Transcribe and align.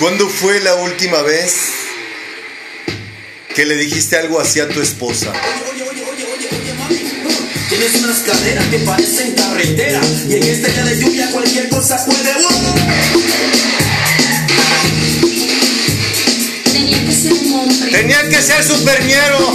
¿Cuándo 0.00 0.28
fue 0.30 0.60
la 0.60 0.76
última 0.76 1.20
vez 1.20 1.56
que 3.54 3.66
le 3.66 3.76
dijiste 3.76 4.16
algo 4.16 4.40
así 4.40 4.58
a 4.58 4.66
tu 4.66 4.80
esposa? 4.80 5.30
Oye, 5.70 5.82
oye, 5.82 6.02
oye, 6.10 6.24
oye, 6.24 6.48
oye, 6.58 6.72
mami. 6.72 6.96
Tienes 7.68 7.96
unas 7.96 8.20
caderas 8.20 8.66
que 8.68 8.78
parecen 8.78 9.34
carretera. 9.34 10.00
Y 10.26 10.36
en 10.36 10.42
este 10.42 10.72
día 10.72 10.84
de 10.86 11.00
lluvia 11.02 11.30
cualquier 11.30 11.68
cosa 11.68 12.02
puede. 12.06 12.32
Tenía 16.72 17.04
que 17.04 17.12
ser 17.12 17.32
un 17.34 17.52
hombre. 17.52 17.90
Tenía 17.90 18.26
que 18.30 18.40
ser 18.40 18.64
superñero. 18.64 19.54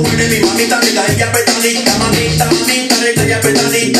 mujeres, 0.00 0.30
mi 0.30 0.40
mamita, 0.40 0.80
rita, 0.80 1.04
ella 1.08 1.32
petalita, 1.32 1.98
mamita, 1.98 2.44
mamita, 2.46 2.96
rita, 2.96 3.22
ella 3.22 3.40
petalita. 3.40 3.99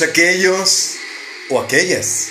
Pues 0.00 0.12
aquellos 0.12 0.92
o 1.50 1.60
aquellas 1.60 2.28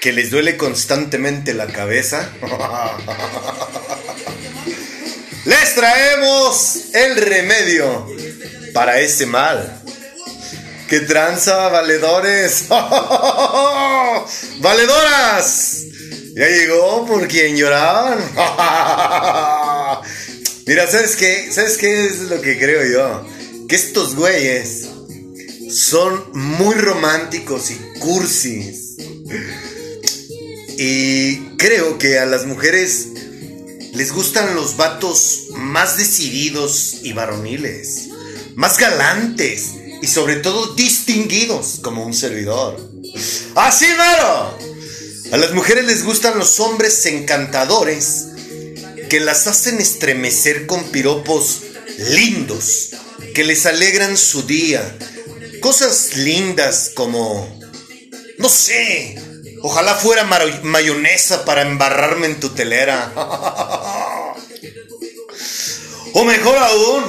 que 0.00 0.12
les 0.12 0.32
duele 0.32 0.56
constantemente 0.56 1.54
la 1.54 1.68
cabeza, 1.68 2.28
les 5.44 5.74
traemos 5.76 6.86
el 6.92 7.14
remedio 7.14 8.08
para 8.74 8.98
ese 8.98 9.26
mal. 9.26 9.80
¡Qué 10.88 10.98
tranza, 10.98 11.68
valedores! 11.68 12.64
¡Valedoras! 14.58 15.82
Ya 16.34 16.48
llegó 16.48 17.06
por 17.06 17.28
quien 17.28 17.56
lloraban. 17.56 18.18
Mira, 20.66 20.90
¿sabes 20.90 21.14
qué? 21.14 21.52
¿Sabes 21.52 21.78
qué 21.78 22.06
es 22.06 22.22
lo 22.22 22.40
que 22.40 22.58
creo 22.58 22.84
yo? 22.84 23.24
Que 23.68 23.76
estos 23.76 24.16
güeyes 24.16 24.88
son 25.72 26.30
muy 26.32 26.74
románticos 26.74 27.70
y 27.70 27.98
cursis. 28.00 28.96
Y 30.76 31.36
creo 31.56 31.98
que 31.98 32.18
a 32.18 32.26
las 32.26 32.46
mujeres 32.46 33.08
les 33.92 34.12
gustan 34.12 34.54
los 34.54 34.76
vatos 34.76 35.48
más 35.52 35.96
decididos 35.96 37.00
y 37.02 37.12
varoniles, 37.12 38.08
más 38.54 38.78
galantes 38.78 39.72
y 40.02 40.06
sobre 40.06 40.36
todo 40.36 40.74
distinguidos 40.74 41.80
como 41.82 42.04
un 42.04 42.14
servidor. 42.14 42.80
¡Así 43.54 43.86
mero! 43.86 44.58
A 45.32 45.36
las 45.36 45.52
mujeres 45.52 45.84
les 45.84 46.04
gustan 46.04 46.38
los 46.38 46.58
hombres 46.58 47.04
encantadores 47.06 48.26
que 49.08 49.20
las 49.20 49.46
hacen 49.46 49.80
estremecer 49.80 50.66
con 50.66 50.82
piropos 50.90 51.62
lindos, 51.98 52.90
que 53.34 53.44
les 53.44 53.66
alegran 53.66 54.16
su 54.16 54.42
día, 54.44 54.96
Cosas 55.60 56.16
lindas 56.16 56.90
como, 56.94 57.60
no 58.38 58.48
sé, 58.48 59.20
ojalá 59.62 59.94
fuera 59.94 60.24
mayonesa 60.62 61.44
para 61.44 61.62
embarrarme 61.62 62.26
en 62.26 62.40
tu 62.40 62.48
telera. 62.50 63.12
o 66.14 66.24
mejor 66.24 66.56
aún, 66.56 67.04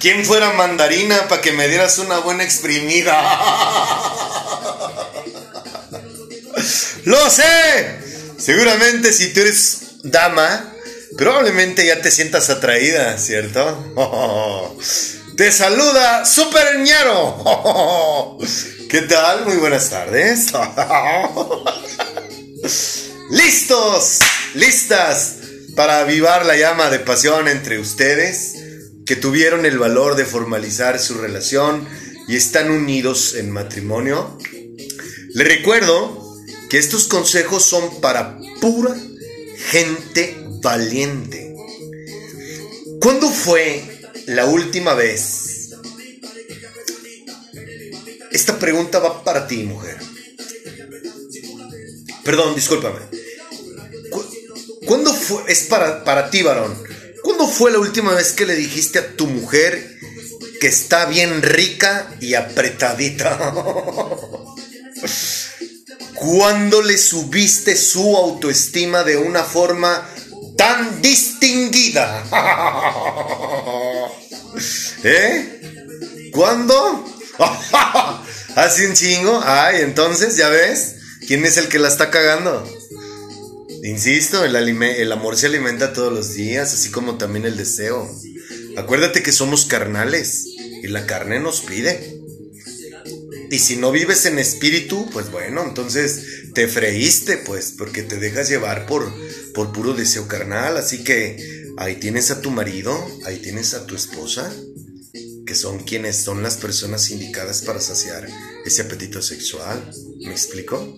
¿quién 0.00 0.24
fuera 0.24 0.54
mandarina 0.54 1.28
para 1.28 1.42
que 1.42 1.52
me 1.52 1.68
dieras 1.68 1.98
una 1.98 2.18
buena 2.18 2.42
exprimida? 2.44 3.22
Lo 7.04 7.30
sé. 7.30 8.00
Seguramente 8.38 9.12
si 9.12 9.32
tú 9.32 9.40
eres 9.40 9.98
dama, 10.02 10.74
probablemente 11.16 11.86
ya 11.86 12.00
te 12.00 12.10
sientas 12.10 12.50
atraída, 12.50 13.16
¿cierto? 13.18 13.94
Te 15.42 15.50
saluda 15.50 16.24
Super 16.24 16.78
ñero. 16.78 18.38
¿Qué 18.88 19.00
tal? 19.00 19.44
Muy 19.44 19.56
buenas 19.56 19.90
tardes. 19.90 20.52
Listos, 23.30 24.18
listas 24.54 25.38
para 25.74 25.98
avivar 25.98 26.46
la 26.46 26.56
llama 26.56 26.90
de 26.90 27.00
pasión 27.00 27.48
entre 27.48 27.80
ustedes 27.80 28.54
que 29.04 29.16
tuvieron 29.16 29.66
el 29.66 29.80
valor 29.80 30.14
de 30.14 30.26
formalizar 30.26 31.00
su 31.00 31.14
relación 31.14 31.88
y 32.28 32.36
están 32.36 32.70
unidos 32.70 33.34
en 33.34 33.50
matrimonio. 33.50 34.38
Les 35.34 35.48
recuerdo 35.48 36.36
que 36.70 36.78
estos 36.78 37.08
consejos 37.08 37.64
son 37.64 38.00
para 38.00 38.38
pura 38.60 38.94
gente 39.72 40.36
valiente. 40.62 41.56
¿Cuándo 43.00 43.28
fue 43.28 43.91
la 44.26 44.46
última 44.46 44.94
vez? 44.94 45.70
Esta 48.30 48.58
pregunta 48.58 48.98
va 48.98 49.22
para 49.24 49.46
ti, 49.46 49.58
mujer. 49.64 49.98
Perdón, 52.24 52.54
discúlpame. 52.54 53.00
¿Cu- 54.10 54.26
¿Cuándo 54.86 55.12
fue? 55.12 55.42
Es 55.48 55.64
para, 55.64 56.02
para 56.04 56.30
ti, 56.30 56.42
varón. 56.42 56.76
¿Cuándo 57.22 57.46
fue 57.46 57.70
la 57.70 57.78
última 57.78 58.14
vez 58.14 58.32
que 58.32 58.46
le 58.46 58.54
dijiste 58.56 58.98
a 58.98 59.16
tu 59.16 59.26
mujer 59.26 59.98
que 60.60 60.66
está 60.68 61.04
bien 61.06 61.42
rica 61.42 62.08
y 62.20 62.34
apretadita? 62.34 63.52
¿Cuándo 66.14 66.82
le 66.82 66.96
subiste 66.98 67.76
su 67.76 68.16
autoestima 68.16 69.02
de 69.02 69.16
una 69.16 69.42
forma 69.42 70.08
tan 70.62 71.02
distinguida? 71.02 72.22
¿Eh? 75.02 76.30
¿Cuándo? 76.32 77.04
¿Hace 78.54 78.86
un 78.86 78.94
chingo? 78.94 79.40
Ay, 79.44 79.80
entonces, 79.80 80.36
¿ya 80.36 80.48
ves? 80.50 80.94
¿Quién 81.26 81.44
es 81.44 81.56
el 81.56 81.66
que 81.66 81.80
la 81.80 81.88
está 81.88 82.10
cagando? 82.10 82.64
Insisto, 83.82 84.44
el, 84.44 84.54
el 84.54 85.12
amor 85.12 85.36
se 85.36 85.46
alimenta 85.46 85.92
todos 85.92 86.12
los 86.12 86.34
días, 86.34 86.72
así 86.72 86.92
como 86.92 87.18
también 87.18 87.44
el 87.44 87.56
deseo. 87.56 88.08
Acuérdate 88.76 89.24
que 89.24 89.32
somos 89.32 89.66
carnales 89.66 90.44
y 90.46 90.86
la 90.86 91.06
carne 91.06 91.40
nos 91.40 91.62
pide. 91.62 92.21
Y 93.52 93.58
si 93.58 93.76
no 93.76 93.92
vives 93.92 94.24
en 94.24 94.38
espíritu, 94.38 95.10
pues 95.12 95.30
bueno, 95.30 95.62
entonces 95.62 96.52
te 96.54 96.68
freíste, 96.68 97.36
pues, 97.36 97.74
porque 97.76 98.02
te 98.02 98.16
dejas 98.16 98.48
llevar 98.48 98.86
por, 98.86 99.12
por 99.52 99.74
puro 99.74 99.92
deseo 99.92 100.26
carnal. 100.26 100.78
Así 100.78 101.04
que 101.04 101.70
ahí 101.76 101.96
tienes 101.96 102.30
a 102.30 102.40
tu 102.40 102.50
marido, 102.50 102.98
ahí 103.26 103.36
tienes 103.40 103.74
a 103.74 103.84
tu 103.84 103.94
esposa, 103.94 104.50
que 105.44 105.54
son 105.54 105.80
quienes 105.80 106.16
son 106.16 106.42
las 106.42 106.56
personas 106.56 107.10
indicadas 107.10 107.60
para 107.60 107.78
saciar 107.82 108.26
ese 108.64 108.80
apetito 108.80 109.20
sexual. 109.20 109.86
¿Me 110.20 110.32
explico? 110.32 110.96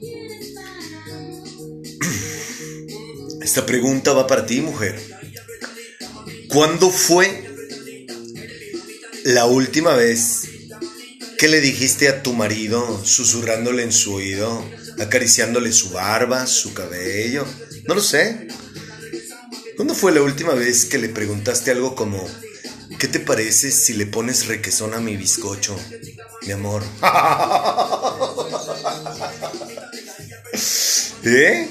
Esta 3.43 3.67
pregunta 3.67 4.13
va 4.13 4.29
para 4.29 4.47
ti, 4.47 4.61
mujer. 4.61 4.97
¿Cuándo 6.47 6.89
fue 6.89 7.49
la 9.25 9.47
última 9.47 9.97
vez 9.97 10.44
que 11.45 11.51
le 11.51 11.61
dijiste 11.61 12.09
a 12.09 12.23
tu 12.23 12.33
marido, 12.33 13.05
susurrándole 13.05 13.83
en 13.83 13.93
su 13.93 14.15
oído, 14.15 14.65
acariciándole 14.99 15.75
su 15.75 15.91
barba, 15.91 16.47
su 16.47 16.73
cabello? 16.73 17.45
No 17.87 17.95
lo 17.95 18.01
sé. 18.01 18.49
¿Cuándo 19.77 19.95
fue 19.95 20.13
la 20.13 20.23
última 20.23 20.55
vez 20.55 20.87
que 20.87 20.97
le 20.97 21.11
preguntaste 21.11 21.71
algo 21.71 21.95
como, 21.95 22.27
¿qué 22.99 23.09
te 23.09 23.21
parece 23.21 23.73
si 23.73 23.93
le 23.93 24.07
pones 24.07 24.47
requesón 24.47 24.95
a 24.95 25.01
mi 25.01 25.19
bizcocho, 25.19 25.79
mi 26.47 26.53
amor? 26.53 26.83
¿Eh? 31.25 31.69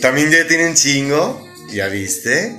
También 0.00 0.30
ya 0.30 0.46
tienen 0.46 0.76
chingo, 0.76 1.44
¿ya 1.72 1.88
viste? 1.88 2.56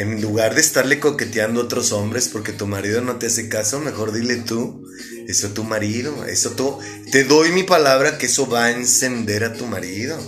En 0.00 0.22
lugar 0.22 0.54
de 0.54 0.62
estarle 0.62 0.98
coqueteando 0.98 1.60
a 1.60 1.64
otros 1.64 1.92
hombres 1.92 2.28
porque 2.28 2.54
tu 2.54 2.66
marido 2.66 3.02
no 3.02 3.16
te 3.16 3.26
hace 3.26 3.50
caso, 3.50 3.80
mejor 3.80 4.12
dile 4.12 4.36
tú, 4.36 4.82
eso 5.28 5.50
tu 5.50 5.62
marido, 5.62 6.24
eso 6.24 6.52
tú, 6.52 6.78
te 7.12 7.24
doy 7.24 7.50
mi 7.52 7.64
palabra 7.64 8.16
que 8.16 8.24
eso 8.24 8.48
va 8.48 8.64
a 8.64 8.70
encender 8.70 9.44
a 9.44 9.52
tu 9.52 9.66
marido. 9.66 10.18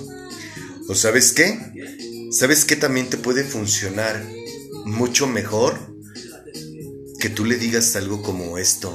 ¿O 0.88 0.94
sabes 0.94 1.32
qué? 1.32 1.58
¿Sabes 2.32 2.66
qué 2.66 2.76
también 2.76 3.08
te 3.08 3.16
puede 3.16 3.44
funcionar 3.44 4.22
mucho 4.84 5.26
mejor? 5.26 5.74
Que 7.18 7.30
tú 7.30 7.46
le 7.46 7.56
digas 7.56 7.96
algo 7.96 8.20
como 8.20 8.58
esto. 8.58 8.94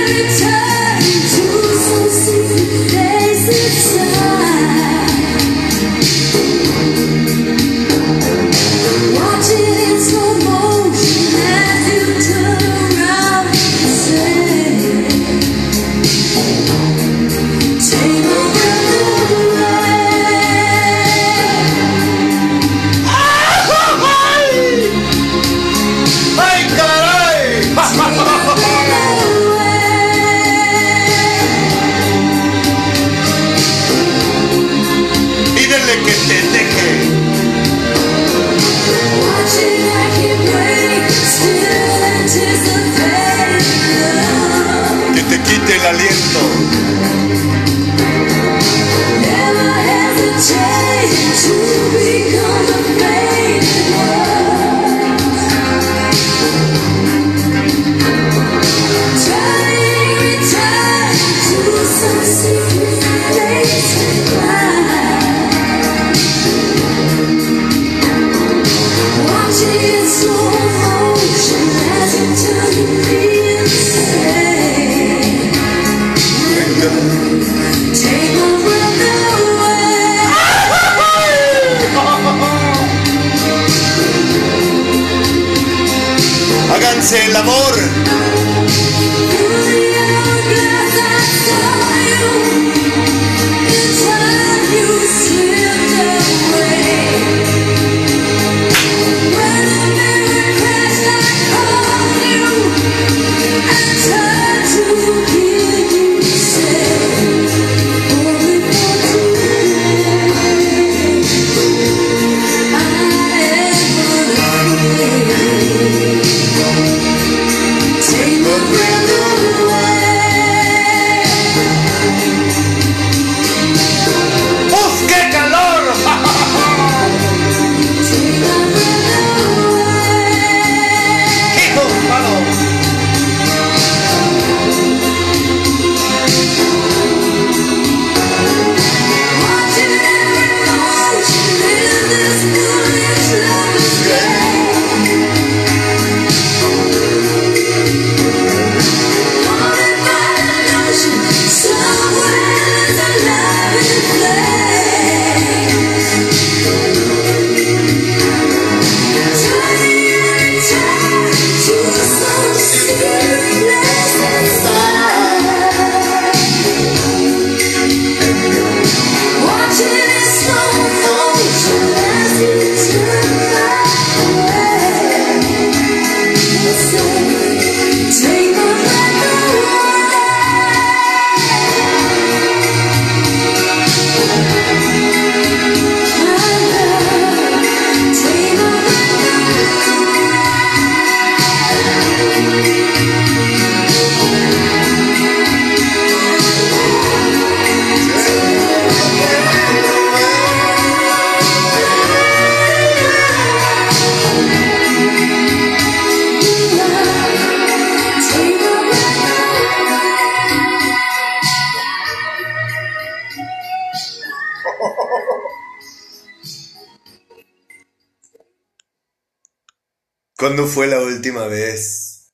¿Cuándo 220.37 220.65
fue 220.65 220.87
la 220.87 220.99
última 220.99 221.45
vez 221.45 222.33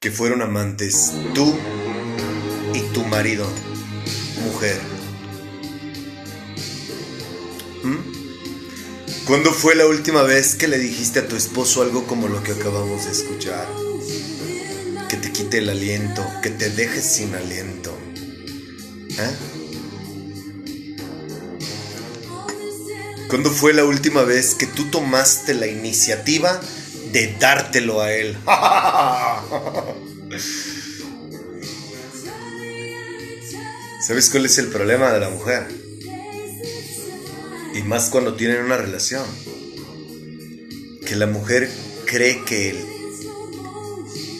que 0.00 0.10
fueron 0.10 0.42
amantes 0.42 1.12
tú 1.32 1.56
y 2.74 2.80
tu 2.92 3.04
marido, 3.04 3.46
mujer? 4.42 4.80
¿Mm? 7.84 7.98
¿Cuándo 9.26 9.52
fue 9.52 9.76
la 9.76 9.86
última 9.86 10.22
vez 10.22 10.56
que 10.56 10.66
le 10.66 10.78
dijiste 10.78 11.20
a 11.20 11.28
tu 11.28 11.36
esposo 11.36 11.82
algo 11.82 12.04
como 12.04 12.26
lo 12.26 12.42
que 12.42 12.50
acabamos 12.50 13.04
de 13.04 13.12
escuchar? 13.12 13.68
Que 15.08 15.16
te 15.16 15.30
quite 15.30 15.58
el 15.58 15.68
aliento, 15.68 16.26
que 16.42 16.50
te 16.50 16.68
dejes 16.70 17.04
sin 17.04 17.32
aliento. 17.36 17.96
¿Eh? 19.18 19.49
¿Cuándo 23.30 23.50
fue 23.50 23.72
la 23.72 23.84
última 23.84 24.22
vez 24.24 24.54
que 24.54 24.66
tú 24.66 24.90
tomaste 24.90 25.54
la 25.54 25.66
iniciativa 25.68 26.60
de 27.12 27.32
dártelo 27.38 28.00
a 28.02 28.12
él? 28.12 28.36
¿Sabes 34.06 34.30
cuál 34.30 34.46
es 34.46 34.58
el 34.58 34.68
problema 34.68 35.12
de 35.12 35.20
la 35.20 35.30
mujer? 35.30 35.68
Y 37.74 37.82
más 37.82 38.08
cuando 38.10 38.34
tienen 38.34 38.64
una 38.64 38.76
relación. 38.76 39.24
Que 41.06 41.16
la 41.16 41.26
mujer 41.26 41.70
cree 42.06 42.44
que, 42.44 42.70
el- 42.70 42.84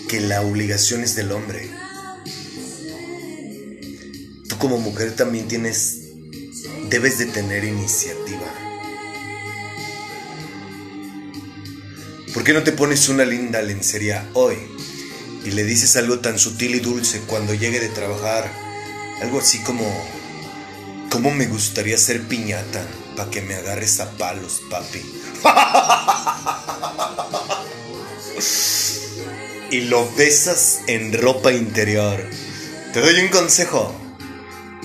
que 0.09 0.21
la 0.21 0.43
obligación 0.43 1.03
es 1.03 1.15
del 1.15 1.33
hombre. 1.33 1.71
Tú 4.49 4.59
como 4.59 4.79
mujer 4.79 5.15
también 5.15 5.47
tienes, 5.49 5.99
debes 6.89 7.19
de 7.19 7.27
tener 7.27 7.65
iniciativa. 7.65 8.40
¿Por 12.41 12.47
qué 12.47 12.55
no 12.55 12.63
te 12.63 12.73
pones 12.73 13.11
una 13.11 13.27
linda 13.27 13.61
lencería 13.61 14.27
hoy 14.33 14.57
y 15.45 15.51
le 15.51 15.63
dices 15.63 15.95
algo 15.97 16.21
tan 16.21 16.39
sutil 16.39 16.75
y 16.75 16.81
dulce 16.81 17.21
cuando 17.27 17.53
llegue 17.53 17.81
de 17.81 17.91
trabajar? 17.91 18.51
Algo 19.21 19.41
así 19.41 19.59
como, 19.59 19.85
¿cómo 21.11 21.33
me 21.33 21.45
gustaría 21.45 21.99
ser 21.99 22.23
piñata 22.23 22.83
para 23.15 23.31
que 23.31 23.43
me 23.43 23.57
agarres 23.57 24.01
a 24.01 24.11
palos, 24.13 24.63
papi? 24.71 25.03
y 29.71 29.81
lo 29.83 30.11
besas 30.15 30.81
en 30.87 31.13
ropa 31.13 31.53
interior. 31.53 32.27
Te 32.95 33.01
doy 33.01 33.21
un 33.21 33.29
consejo. 33.29 33.95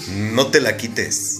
No 0.10 0.48
te 0.48 0.60
la 0.60 0.76
quites. 0.76 1.40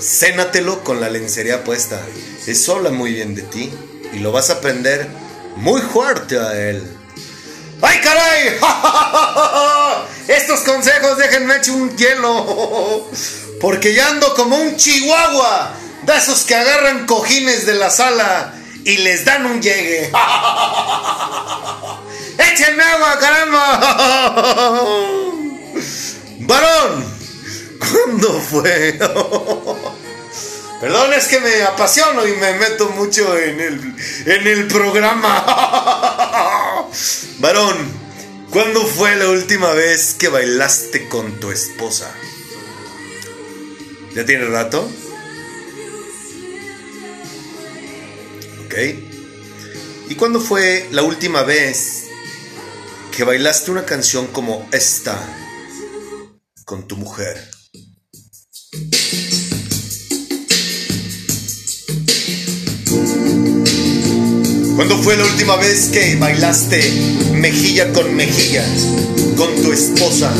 Cénatelo 0.00 0.82
con 0.82 1.02
la 1.02 1.10
lencería 1.10 1.62
puesta. 1.62 2.02
Eso 2.46 2.76
habla 2.76 2.88
muy 2.88 3.12
bien 3.12 3.34
de 3.34 3.42
ti. 3.42 3.70
Y 4.12 4.18
lo 4.18 4.32
vas 4.32 4.50
a 4.50 4.54
aprender 4.54 5.08
muy 5.56 5.80
fuerte 5.80 6.38
a 6.38 6.52
él. 6.58 6.82
¡Ay, 7.80 7.98
caray! 8.00 8.58
Estos 10.28 10.60
consejos 10.60 11.18
déjenme 11.18 11.56
echar 11.56 11.74
un 11.74 11.96
hielo. 11.96 13.08
Porque 13.60 13.94
ya 13.94 14.08
ando 14.08 14.34
como 14.34 14.56
un 14.56 14.76
chihuahua. 14.76 15.72
De 16.02 16.16
esos 16.16 16.42
que 16.42 16.54
agarran 16.54 17.06
cojines 17.06 17.64
de 17.64 17.74
la 17.74 17.90
sala 17.90 18.54
y 18.84 18.98
les 18.98 19.24
dan 19.24 19.46
un 19.46 19.62
llegue. 19.62 20.10
¡Échenme 22.38 22.82
agua, 22.82 23.18
caramba! 23.20 23.80
Varón, 26.40 27.04
¿cuándo 27.78 28.40
fue? 28.40 28.98
Perdón, 30.82 31.12
es 31.12 31.28
que 31.28 31.38
me 31.38 31.62
apasiono 31.62 32.26
y 32.26 32.32
me 32.32 32.54
meto 32.54 32.88
mucho 32.88 33.38
en 33.38 33.60
el, 33.60 33.94
en 34.26 34.46
el 34.48 34.66
programa. 34.66 35.44
Varón, 37.38 37.76
¿cuándo 38.50 38.84
fue 38.84 39.14
la 39.14 39.28
última 39.28 39.72
vez 39.74 40.14
que 40.14 40.26
bailaste 40.26 41.08
con 41.08 41.38
tu 41.38 41.52
esposa? 41.52 42.12
¿Ya 44.16 44.26
tiene 44.26 44.46
rato? 44.46 44.90
Ok. 48.64 48.74
¿Y 50.08 50.16
cuándo 50.16 50.40
fue 50.40 50.88
la 50.90 51.02
última 51.02 51.44
vez 51.44 52.08
que 53.16 53.22
bailaste 53.22 53.70
una 53.70 53.86
canción 53.86 54.26
como 54.26 54.68
esta 54.72 55.16
con 56.64 56.88
tu 56.88 56.96
mujer? 56.96 57.51
¿Cuándo 64.76 64.96
fue 65.02 65.16
la 65.16 65.24
última 65.24 65.56
vez 65.56 65.90
que 65.92 66.16
bailaste 66.16 66.80
mejilla 67.34 67.92
con 67.92 68.14
mejilla 68.14 68.64
con 69.36 69.54
tu 69.62 69.72
esposa, 69.72 70.32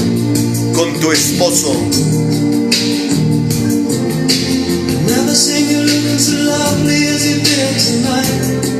con 0.74 0.98
tu 1.00 1.12
esposo? 1.12 1.74
Never 5.06 5.34
seen 5.34 5.68
you 5.68 5.82
looking 5.82 6.18
so 6.18 6.36
lovely 6.44 7.08
as 7.08 7.26
you 7.26 7.42
did 7.42 7.78
tonight. 7.78 8.72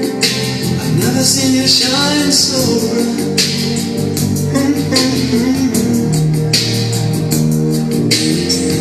I've 0.81 0.99
never 0.99 1.23
seen 1.23 1.55
you 1.55 1.69
shine 1.69 2.33
so 2.33 2.57
bright. 2.89 3.33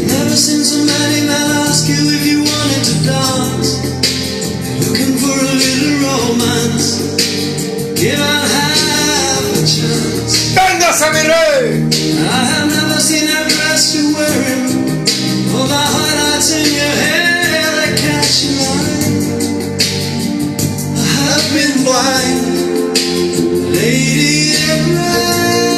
Never 0.07 0.35
seen 0.35 0.63
so 0.63 0.85
many 0.85 1.21
men 1.27 1.51
ask 1.67 1.87
you 1.89 2.09
if 2.11 2.25
you 2.25 2.50
¡Véngase, 10.55 11.07
mi 11.13 11.21
rey! 11.31 11.65
I 12.27 12.45
have 12.51 12.67
never 12.75 12.99
seen 12.99 13.25
that 13.27 13.45
dress 13.49 13.95
you're 13.95 14.11
wearing. 14.13 14.65
All 15.55 15.67
the 15.67 15.75
highlights 15.75 16.51
in 16.51 16.65
your 16.73 16.95
hair 17.03 17.69
that 17.77 17.93
catch 18.03 18.43
your 18.43 18.59
eye. 18.59 19.21
I 20.97 20.99
have 21.23 21.47
been 21.53 21.75
blind, 21.85 22.41
lady 23.73 24.55
in 24.59 24.81
red 24.97 25.71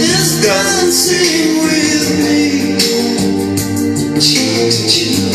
is 0.00 0.28
dancing 0.42 1.50
with 1.62 2.06
me, 2.24 2.42
cheek 4.20 4.72
to 4.72 4.82
cheek. 4.88 5.27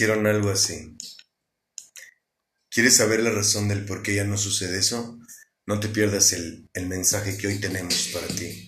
Hicieron 0.00 0.26
algo 0.26 0.48
así? 0.48 0.96
¿Quieres 2.70 2.96
saber 2.96 3.20
la 3.20 3.32
razón 3.32 3.68
del 3.68 3.84
por 3.84 4.02
qué 4.02 4.14
ya 4.14 4.24
no 4.24 4.38
sucede 4.38 4.78
eso? 4.78 5.18
No 5.66 5.78
te 5.78 5.88
pierdas 5.88 6.32
el, 6.32 6.70
el 6.72 6.86
mensaje 6.86 7.36
que 7.36 7.48
hoy 7.48 7.58
tenemos 7.58 8.08
para 8.10 8.26
ti. 8.28 8.66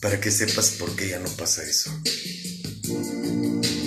Para 0.00 0.20
que 0.20 0.30
sepas 0.30 0.70
por 0.78 0.94
qué 0.94 1.08
ya 1.08 1.18
no 1.18 1.28
pasa 1.30 1.64
eso. 1.64 1.90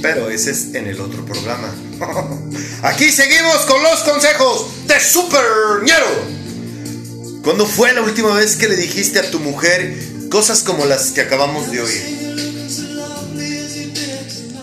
Pero 0.01 0.29
ese 0.29 0.51
es 0.51 0.75
en 0.75 0.87
el 0.87 0.99
otro 0.99 1.25
programa. 1.25 1.73
Aquí 2.83 3.09
seguimos 3.09 3.59
con 3.59 3.81
los 3.81 4.01
consejos 4.01 4.87
de 4.87 4.99
Super 4.99 5.83
Ñero. 5.83 7.41
¿Cuándo 7.43 7.65
fue 7.65 7.93
la 7.93 8.01
última 8.01 8.33
vez 8.33 8.57
que 8.57 8.67
le 8.67 8.75
dijiste 8.75 9.19
a 9.19 9.31
tu 9.31 9.39
mujer 9.39 9.97
cosas 10.29 10.63
como 10.63 10.83
las 10.83 11.11
que 11.11 11.21
acabamos 11.21 11.71
de 11.71 11.79
oír? 11.79 12.14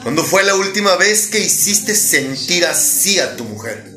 ¿Cuándo 0.03 0.25
fue 0.25 0.43
la 0.43 0.57
última 0.57 0.97
vez 0.97 1.29
que 1.29 1.39
hiciste 1.39 1.95
sentir 1.95 2.67
así 2.67 3.21
a 3.21 3.37
tu 3.37 3.45
mujer? 3.45 3.89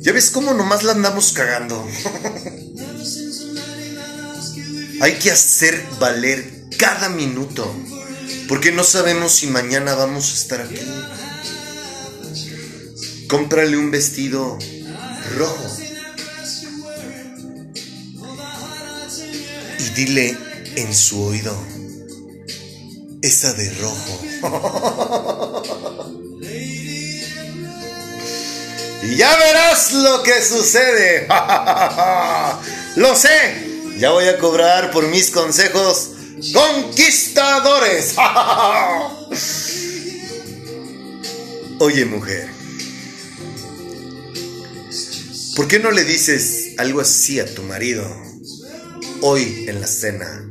Ya 0.00 0.12
ves 0.12 0.30
cómo 0.30 0.52
nomás 0.52 0.82
la 0.82 0.90
andamos 0.92 1.32
cagando. 1.32 1.86
Hay 5.00 5.14
que 5.14 5.30
hacer 5.30 5.82
valer 6.00 6.64
cada 6.76 7.08
minuto, 7.08 7.72
porque 8.48 8.72
no 8.72 8.82
sabemos 8.82 9.36
si 9.36 9.46
mañana 9.46 9.94
vamos 9.94 10.32
a 10.32 10.34
estar 10.34 10.62
aquí. 10.62 10.80
Cómprale 13.28 13.76
un 13.76 13.92
vestido 13.92 14.58
rojo. 15.36 15.76
Y 19.78 19.90
dile 19.94 20.36
en 20.74 20.92
su 20.92 21.22
oído, 21.22 21.56
esa 23.22 23.54
de 23.54 23.72
rojo. 23.74 24.20
y 29.02 29.16
ya 29.16 29.36
verás 29.36 29.92
lo 29.92 30.22
que 30.22 30.44
sucede. 30.44 31.26
lo 32.96 33.16
sé. 33.16 33.70
Ya 33.98 34.10
voy 34.10 34.26
a 34.26 34.38
cobrar 34.38 34.90
por 34.90 35.06
mis 35.08 35.30
consejos 35.30 36.10
conquistadores. 36.52 38.14
Oye, 41.78 42.04
mujer. 42.04 42.50
¿Por 45.56 45.68
qué 45.68 45.78
no 45.78 45.90
le 45.90 46.04
dices 46.04 46.74
algo 46.78 47.00
así 47.00 47.38
a 47.38 47.54
tu 47.54 47.62
marido 47.62 48.04
hoy 49.20 49.66
en 49.68 49.80
la 49.80 49.86
cena? 49.86 50.48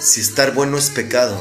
Si 0.00 0.20
estar 0.20 0.54
bueno 0.54 0.78
es 0.78 0.90
pecado, 0.90 1.40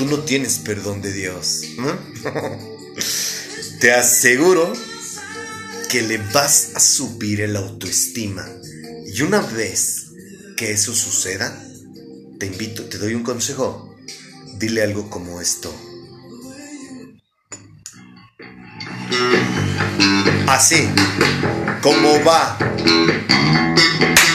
tú 0.00 0.06
no 0.06 0.20
tienes 0.20 0.60
perdón 0.60 1.02
de 1.02 1.12
Dios. 1.12 1.60
Te 3.80 3.92
aseguro 3.92 4.72
que 5.90 6.00
le 6.00 6.16
vas 6.16 6.70
a 6.74 6.80
subir 6.80 7.42
el 7.42 7.54
autoestima. 7.54 8.48
Y 9.04 9.20
una 9.20 9.42
vez 9.42 10.06
que 10.56 10.72
eso 10.72 10.94
suceda, 10.94 11.54
te 12.38 12.46
invito, 12.46 12.84
te 12.84 12.96
doy 12.96 13.12
un 13.12 13.22
consejo. 13.22 13.94
Dile 14.54 14.82
algo 14.82 15.10
como 15.10 15.38
esto. 15.38 15.70
Así, 20.48 20.88
como 21.82 22.24
va. 22.24 22.56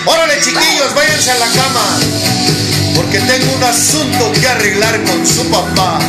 Órale 0.05 0.39
chiquillos, 0.41 0.93
váyanse 0.93 1.31
a 1.31 1.39
la 1.39 1.51
cama. 1.51 2.34
Porque 2.95 3.19
tengo 3.19 3.55
un 3.55 3.63
asunto 3.63 4.31
que 4.39 4.47
arreglar 4.47 5.03
con 5.03 5.25
su 5.25 5.45
papá. 5.49 5.99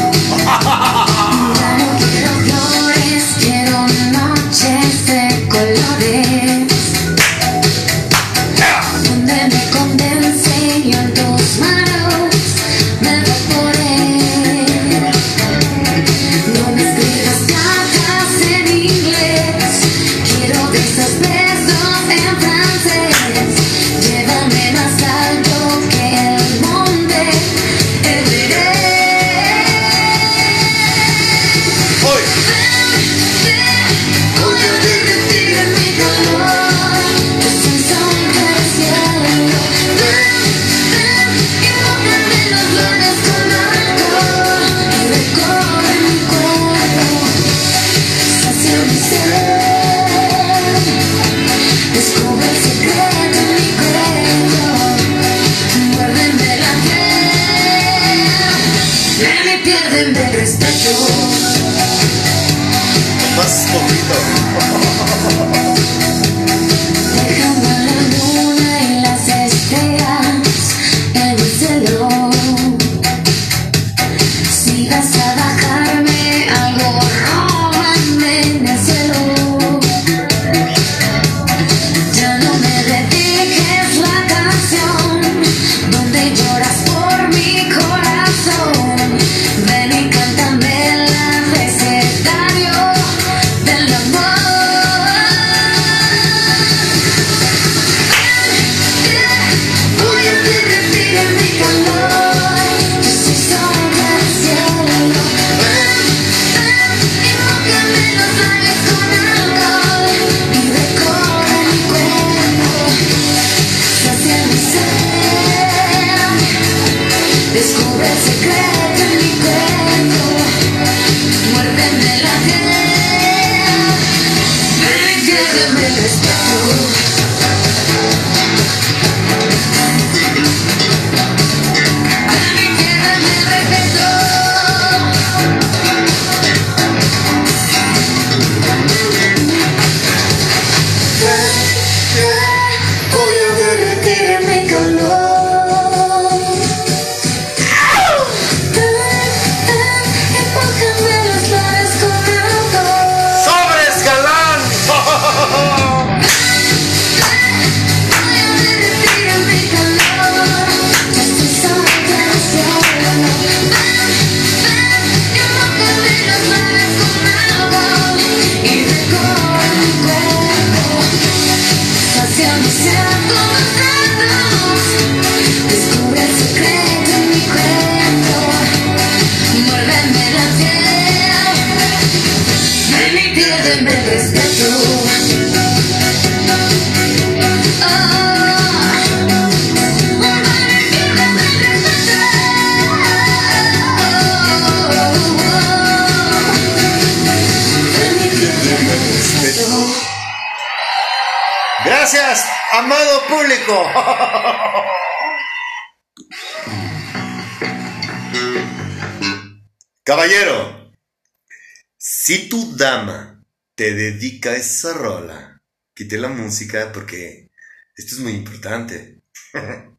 Porque 216.93 217.51
esto 217.97 218.15
es 218.17 218.21
muy 218.21 218.33
importante. 218.33 219.21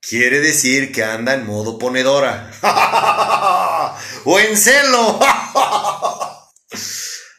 Quiere 0.00 0.40
decir 0.40 0.92
que 0.92 1.04
anda 1.04 1.34
en 1.34 1.46
modo 1.46 1.78
ponedora. 1.78 2.50
o 4.24 4.38
en 4.38 4.56
celo. 4.56 5.20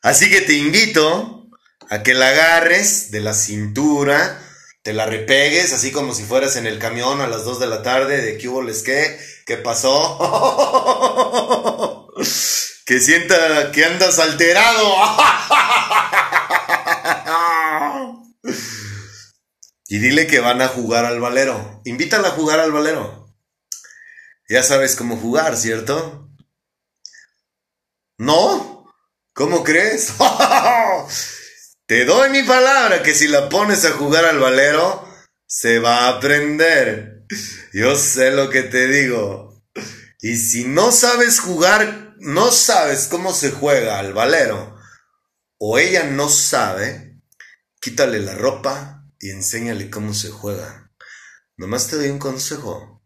Así 0.01 0.29
que 0.29 0.41
te 0.41 0.53
invito 0.53 1.49
a 1.89 2.03
que 2.03 2.13
la 2.13 2.29
agarres 2.29 3.11
de 3.11 3.21
la 3.21 3.33
cintura, 3.33 4.41
te 4.81 4.93
la 4.93 5.05
repegues, 5.05 5.71
así 5.71 5.91
como 5.93 6.13
si 6.13 6.23
fueras 6.23 6.57
en 6.57 6.67
el 6.67 6.77
camión 6.77 7.21
a 7.21 7.27
las 7.27 7.45
2 7.45 7.59
de 7.59 7.67
la 7.67 7.83
tarde, 7.83 8.21
de 8.21 8.37
qué 8.37 8.49
hubo 8.49 8.61
les 8.61 8.83
qué, 8.83 9.17
qué 9.45 9.57
pasó. 9.57 10.17
que 12.85 12.99
sienta 12.99 13.71
que 13.71 13.85
andas 13.85 14.19
alterado. 14.19 14.93
Y 19.93 19.99
dile 19.99 20.25
que 20.25 20.39
van 20.39 20.59
a 20.63 20.67
jugar 20.67 21.05
al 21.05 21.19
valero. 21.19 21.79
Invítala 21.85 22.29
a 22.29 22.31
jugar 22.31 22.59
al 22.59 22.71
valero. 22.71 23.31
Ya 24.49 24.63
sabes 24.63 24.95
cómo 24.95 25.17
jugar, 25.17 25.55
¿cierto? 25.55 26.31
¿No? 28.17 28.91
¿Cómo 29.33 29.63
crees? 29.63 30.11
Te 31.85 32.05
doy 32.05 32.31
mi 32.31 32.41
palabra 32.41 33.03
que 33.03 33.13
si 33.13 33.27
la 33.27 33.49
pones 33.49 33.85
a 33.85 33.91
jugar 33.91 34.25
al 34.25 34.39
valero, 34.39 35.07
se 35.45 35.77
va 35.77 36.05
a 36.05 36.17
aprender. 36.17 37.27
Yo 37.71 37.95
sé 37.95 38.31
lo 38.31 38.49
que 38.49 38.63
te 38.63 38.87
digo. 38.87 39.63
Y 40.21 40.37
si 40.37 40.65
no 40.65 40.91
sabes 40.91 41.39
jugar, 41.39 42.15
no 42.17 42.49
sabes 42.49 43.05
cómo 43.11 43.31
se 43.31 43.51
juega 43.51 43.99
al 43.99 44.11
valero, 44.13 44.75
o 45.59 45.77
ella 45.77 46.03
no 46.05 46.29
sabe, 46.29 47.21
quítale 47.79 48.21
la 48.21 48.33
ropa 48.33 48.92
y 49.23 49.29
enséñale 49.31 49.89
cómo 49.89 50.13
se 50.13 50.29
juega. 50.29 50.91
Nomás 51.55 51.87
te 51.87 51.95
doy 51.95 52.09
un 52.09 52.19
consejo. 52.19 53.01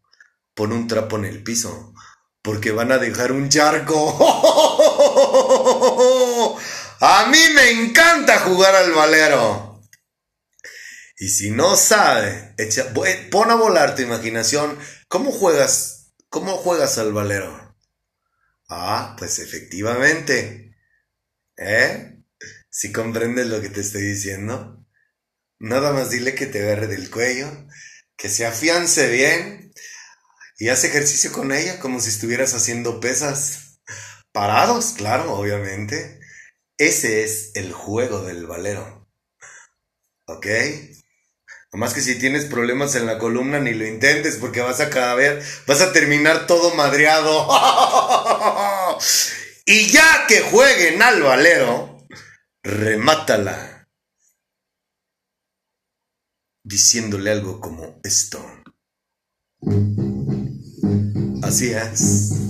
Pon 0.56 0.72
un 0.74 0.88
trapo 0.88 1.18
en 1.18 1.26
el 1.26 1.44
piso, 1.44 1.94
porque 2.42 2.72
van 2.72 2.92
a 2.92 2.98
dejar 2.98 3.32
un 3.32 3.50
charco. 3.50 3.98
A 7.00 7.28
mí 7.28 7.38
me 7.54 7.70
encanta 7.70 8.40
jugar 8.40 8.76
al 8.76 8.92
valero. 8.92 9.84
Y 11.20 11.30
si 11.30 11.52
no 11.52 11.76
sabe, 11.76 12.56
echa- 12.58 12.92
bu- 12.94 13.30
pon 13.30 13.52
a 13.52 13.56
volar 13.56 13.96
tu 13.96 14.02
imaginación. 14.02 14.78
¿Cómo 15.08 15.32
juegas? 15.32 16.14
¿Cómo 16.30 16.58
juegas 16.58 16.98
al 16.98 17.14
valero? 17.14 17.76
Ah, 18.70 19.16
pues 19.20 19.38
efectivamente. 19.40 20.76
¿Eh? 21.58 22.24
Si 22.70 22.92
comprendes 22.92 23.48
lo 23.48 23.62
que 23.62 23.70
te 23.70 23.82
estoy 23.82 24.02
diciendo. 24.02 24.77
Nada 25.60 25.92
más 25.92 26.10
dile 26.12 26.36
que 26.36 26.46
te 26.46 26.62
agarre 26.62 26.88
del 26.88 27.10
cuello, 27.10 27.48
que 28.16 28.30
se 28.30 28.46
afiance 28.46 29.08
bien 29.10 29.74
y 30.60 30.70
haz 30.70 30.84
ejercicio 30.84 31.32
con 31.32 31.52
ella 31.52 31.80
como 31.80 32.00
si 32.00 32.10
estuvieras 32.10 32.54
haciendo 32.54 33.00
pesas. 33.00 33.80
Parados, 34.32 34.94
claro, 34.98 35.34
obviamente. 35.34 36.20
Ese 36.78 37.24
es 37.24 37.52
el 37.56 37.74
juego 37.74 38.22
del 38.22 38.46
valero. 38.46 39.08
¿Ok? 40.26 40.46
Nomás 41.74 41.94
que 41.94 42.02
si 42.02 42.18
tienes 42.18 42.46
problemas 42.46 42.96
en 42.96 43.06
la 43.06 43.18
columna 43.18 43.60
ni 43.60 43.74
lo 43.74 43.86
intentes 43.86 44.38
porque 44.38 44.62
vas 44.62 44.80
a 44.80 44.90
caber, 44.90 45.44
vas 45.66 45.82
a 45.82 45.92
terminar 45.92 46.48
todo 46.48 46.74
madreado. 46.76 47.48
y 49.66 49.92
ya 49.92 50.26
que 50.28 50.42
jueguen 50.42 51.02
al 51.02 51.22
valero, 51.22 52.08
remátala. 52.64 53.77
Diciéndole 56.68 57.32
algo 57.32 57.62
como 57.62 58.02
esto. 58.04 58.40
Así 61.42 61.70
es. 61.72 62.47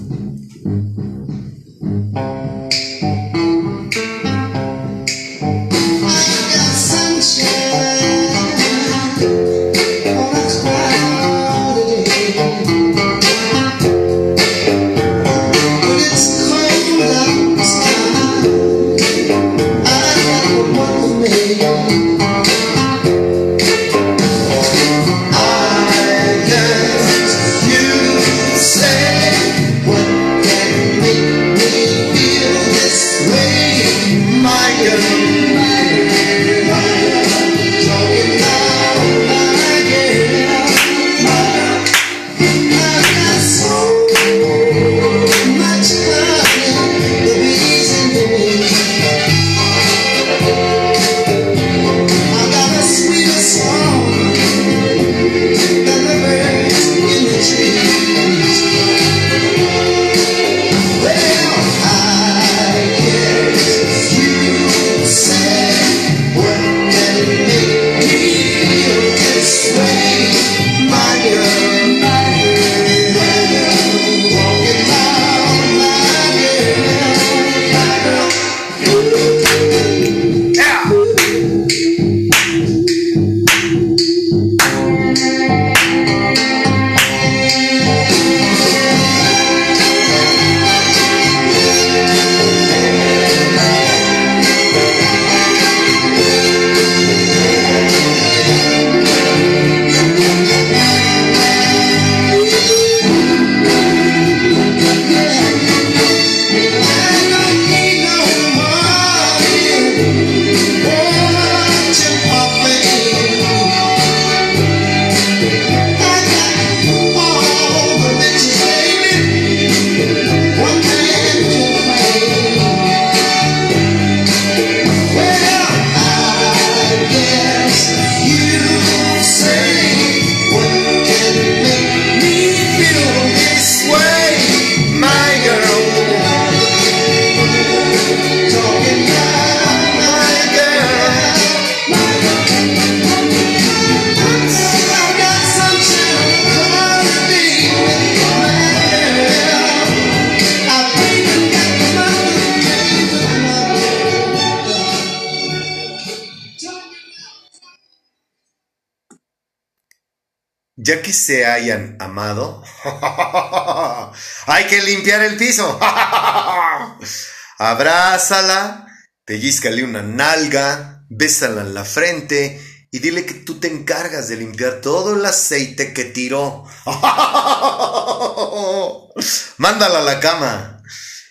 Se 161.13 161.45
hayan 161.45 161.95
amado, 161.99 162.63
hay 164.47 164.65
que 164.65 164.81
limpiar 164.81 165.21
el 165.21 165.37
piso. 165.37 165.79
Abrázala, 167.59 168.87
pellizcale 169.25 169.83
una 169.83 170.03
nalga, 170.03 171.03
bésala 171.09 171.61
en 171.61 171.73
la 171.73 171.85
frente 171.85 172.61
y 172.91 172.99
dile 172.99 173.25
que 173.25 173.33
tú 173.33 173.59
te 173.59 173.67
encargas 173.67 174.29
de 174.29 174.37
limpiar 174.37 174.79
todo 174.81 175.15
el 175.15 175.25
aceite 175.25 175.93
que 175.93 176.05
tiró. 176.05 176.65
Mándala 179.57 179.99
a 179.99 180.03
la 180.03 180.19
cama. 180.19 180.83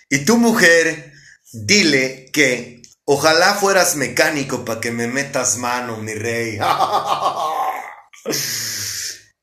Y 0.09 0.25
tu 0.25 0.37
mujer, 0.37 1.13
dile 1.53 2.31
que 2.33 2.81
ojalá 3.05 3.55
fueras 3.55 3.97
mecánico 3.97 4.65
para 4.65 4.81
que 4.81 4.93
me 4.93 5.09
metas 5.09 5.57
mano, 5.57 5.97
mi 5.97 6.15
rey. 6.15 6.61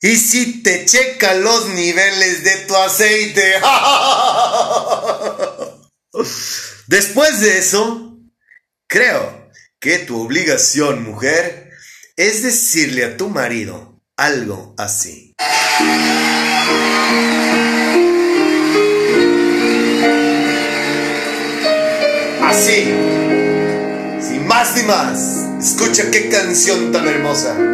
Y 0.05 0.17
si 0.17 0.61
te 0.61 0.85
checa 0.85 1.33
los 1.33 1.69
niveles 1.69 2.43
de 2.43 2.57
tu 2.67 2.75
aceite. 2.75 3.53
Después 6.87 7.39
de 7.39 7.59
eso, 7.59 8.19
creo 8.85 9.49
que 9.79 9.99
tu 9.99 10.21
obligación, 10.21 11.03
mujer, 11.03 11.71
es 12.17 12.43
decirle 12.43 13.05
a 13.05 13.15
tu 13.15 13.29
marido 13.29 14.03
algo 14.17 14.75
así. 14.77 15.33
Así, 22.41 22.93
sin 24.19 24.47
más 24.47 24.75
ni 24.75 24.83
más, 24.83 25.65
escucha 25.65 26.11
qué 26.11 26.27
canción 26.27 26.91
tan 26.91 27.07
hermosa. 27.07 27.72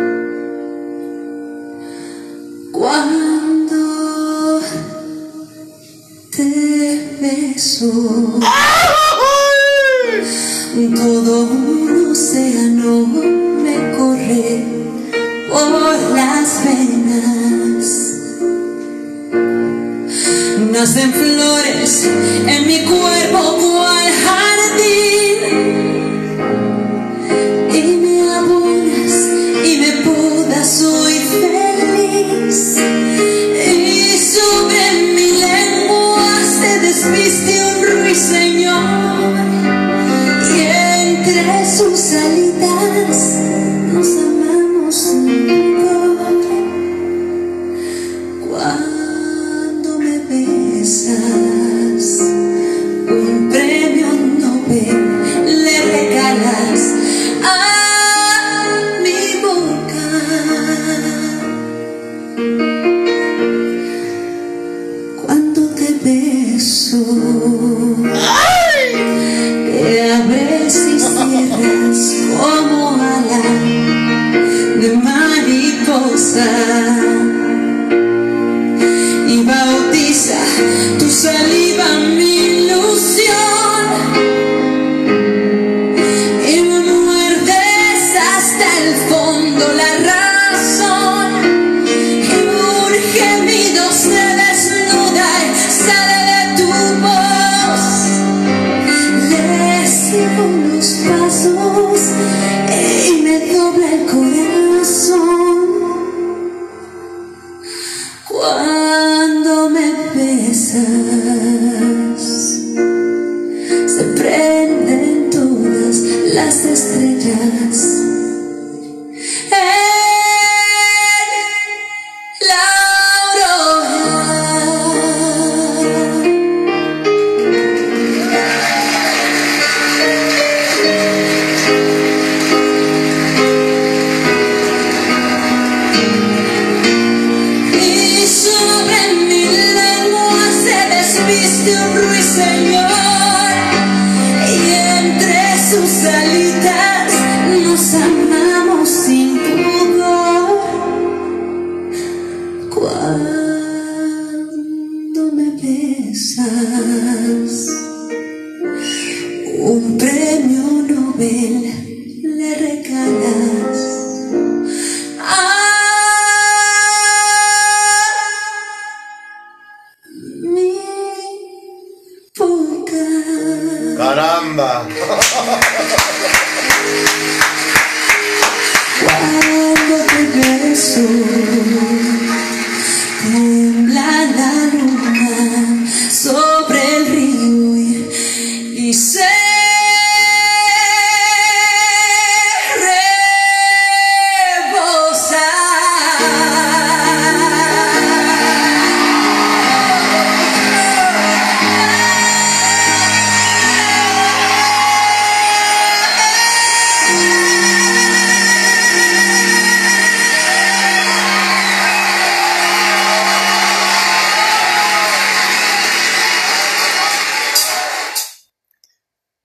Jesus. 101.41 102.58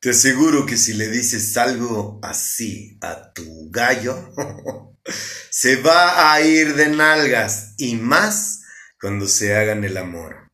Te 0.05 0.11
aseguro 0.11 0.67
que 0.67 0.77
si 0.77 0.93
le 0.93 1.09
dices 1.09 1.57
algo 1.57 2.21
así 2.23 2.99
a 3.01 3.33
tu 3.33 3.71
gallo, 3.71 4.35
se 5.51 5.77
va 5.77 6.31
a 6.31 6.43
ir 6.43 6.75
de 6.75 6.89
nalgas 6.89 7.73
y 7.79 7.97
más 7.97 8.61
cuando 9.01 9.27
se 9.27 9.57
hagan 9.57 9.83
el 9.83 9.97
amor. 9.97 10.53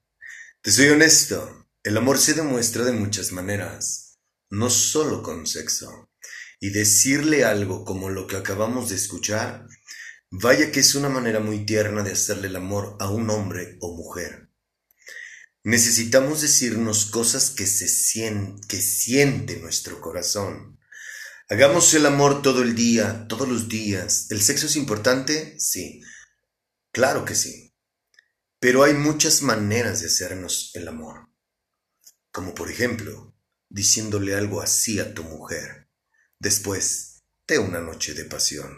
Te 0.62 0.70
soy 0.70 0.90
honesto, 0.90 1.66
el 1.82 1.96
amor 1.96 2.18
se 2.18 2.34
demuestra 2.34 2.84
de 2.84 2.92
muchas 2.92 3.32
maneras, 3.32 4.20
no 4.51 4.70
solo 4.70 5.20
con 5.20 5.48
sexo. 5.48 6.09
Y 6.61 6.70
decirle 6.70 7.44
algo 7.44 7.84
como 7.84 8.09
lo 8.09 8.28
que 8.28 8.36
acabamos 8.36 8.90
de 8.90 8.94
escuchar 8.94 9.66
Vaya 10.30 10.70
que 10.70 10.78
es 10.78 10.94
una 10.94 11.09
manera 11.09 11.40
muy 11.40 11.66
tierna 11.66 12.05
de 12.05 12.12
hacerle 12.12 12.46
el 12.46 12.55
amor 12.55 12.96
a 13.01 13.11
un 13.11 13.28
hombre 13.30 13.78
o 13.80 13.96
mujer. 13.96 14.49
Necesitamos 15.62 16.40
decirnos 16.40 17.06
cosas 17.06 17.50
que 17.50 17.66
se 17.66 17.86
sien- 17.86 18.61
que 18.66 18.80
siente 18.80 19.58
nuestro 19.58 20.00
corazón. 20.00 20.78
Hagamos 21.48 21.92
el 21.94 22.06
amor 22.06 22.42
todo 22.42 22.62
el 22.62 22.74
día, 22.74 23.26
todos 23.28 23.48
los 23.48 23.68
días. 23.68 24.30
¿El 24.30 24.40
sexo 24.40 24.66
es 24.66 24.76
importante? 24.76 25.58
Sí. 25.58 26.00
Claro 26.92 27.24
que 27.24 27.34
sí. 27.34 27.74
Pero 28.58 28.84
hay 28.84 28.94
muchas 28.94 29.42
maneras 29.42 30.00
de 30.00 30.06
hacernos 30.06 30.70
el 30.74 30.88
amor. 30.88 31.28
Como 32.32 32.54
por 32.54 32.70
ejemplo, 32.70 33.34
diciéndole 33.68 34.34
algo 34.34 34.62
así 34.62 34.98
a 35.00 35.12
tu 35.14 35.24
mujer, 35.24 35.88
después 36.38 37.22
de 37.46 37.58
una 37.58 37.80
noche 37.80 38.14
de 38.14 38.24
pasión. 38.24 38.76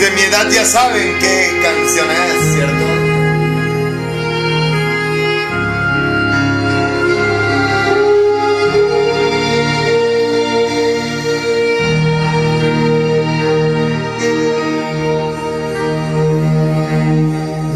De 0.00 0.10
mi 0.10 0.22
edad 0.22 0.50
ya 0.50 0.64
saben 0.64 1.18
qué 1.20 1.60
canción 1.62 2.06
es, 2.10 2.54
¿cierto? 2.54 2.86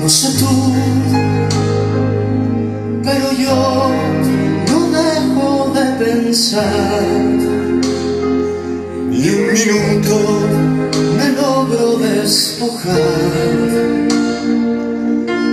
No 0.03 0.09
sé 0.09 0.29
tú, 0.39 0.75
pero 3.05 3.33
yo 3.33 3.91
no 4.69 4.79
dejo 4.91 5.73
de 5.75 6.05
pensar. 6.05 7.03
Ni 9.11 9.29
un 9.29 9.53
minuto 9.53 10.67
logro 11.57 11.97
despojar 11.97 12.97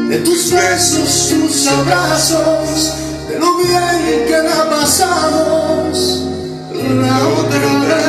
de 0.10 0.18
tus 0.18 0.52
besos, 0.52 1.30
tus 1.30 1.68
abrazos, 1.68 2.94
de 3.30 3.40
lo 3.40 3.58
bien 3.58 4.26
que 4.28 4.38
la 4.50 4.70
pasamos 4.70 6.28
la 6.74 7.28
otra 7.40 7.70
vez. 7.88 8.04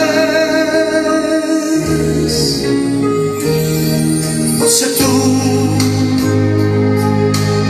No 4.59 4.67
sé 4.67 4.87
tú, 4.99 5.13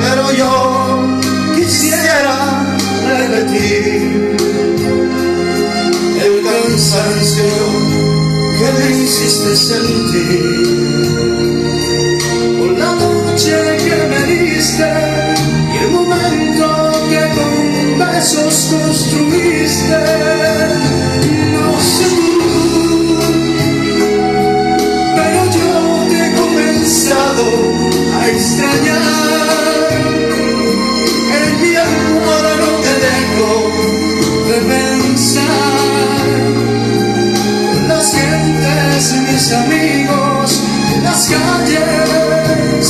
pero 0.00 0.24
yo 0.32 0.52
quisiera 1.54 2.36
repetir 3.08 4.36
el 6.24 6.34
cansancio 6.46 7.93
me 8.74 8.90
hiciste 8.90 9.56
sentir 9.56 10.42
por 12.58 12.78
la 12.78 12.94
noche 12.94 13.56
que 13.84 13.96
me 14.10 14.20
diste 14.32 14.90
y 15.72 15.76
el 15.84 15.90
momento 15.90 16.66
que 17.08 17.22
con 17.36 17.98
besos 17.98 18.56
construiste. 18.70 20.00
No 21.52 21.80
sé 21.80 22.24
pero 25.16 25.40
yo 25.56 25.70
he 26.12 26.26
comenzado 26.40 27.46
a 28.18 28.28
extrañar. 28.28 29.54
En 31.40 31.50
mi 31.62 31.72
almohada 31.76 32.52
no 32.62 32.70
te 32.84 32.92
dejo 33.06 33.50
de 34.48 34.56
pensar. 34.68 34.93
Mis 39.44 39.52
amigos, 39.52 40.62
en 40.94 41.04
las 41.04 41.28
calles, 41.28 42.88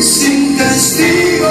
sin 0.00 0.56
testigos. 0.56 1.48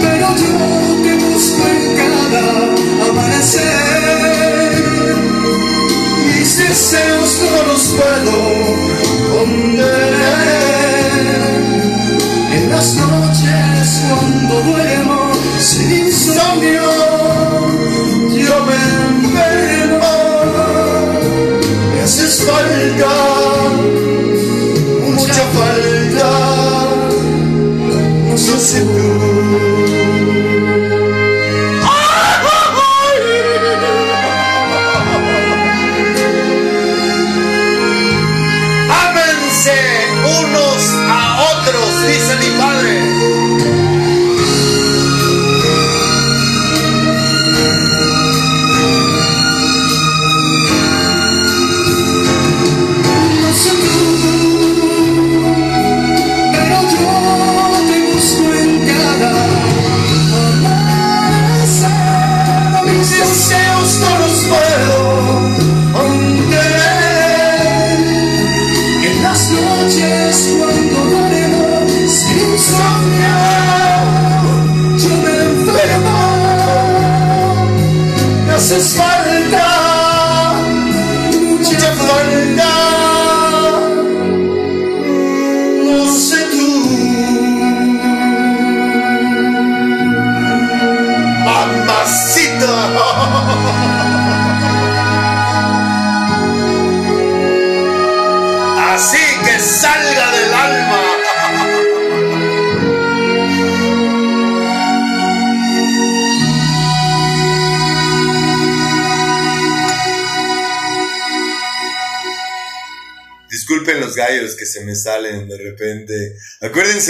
Pero 0.00 0.36
yo 0.36 0.52
te 1.02 1.14
busco 1.24 1.62
en 1.68 1.96
cada 1.96 2.44
amanecer. 3.08 4.02
Mis 6.26 6.50
deseos 6.58 7.30
no 7.52 7.62
los 7.68 7.82
puedo 7.94 8.36
contener. 9.38 10.14
En 12.52 12.64
las 12.70 12.88
noches 12.94 14.02
cuando 14.08 14.54
duermo 14.62 15.18
sin 15.60 15.90
insomnio, 15.92 16.93
falta, 22.46 23.14
mucha 25.06 25.44
falta. 25.56 26.30
No 28.30 28.58
sé 28.58 28.80